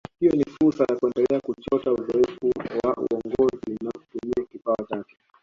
[0.19, 2.49] Hiyo ni fursa ya kuendelea kuchota uzoefu
[2.85, 5.15] wa uongozi na kutumia kipawa chake